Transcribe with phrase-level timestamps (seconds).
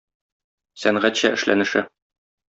[0.83, 1.85] Сәнгатьчә эшләнеше.